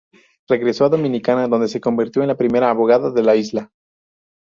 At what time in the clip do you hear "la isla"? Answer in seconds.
3.21-3.71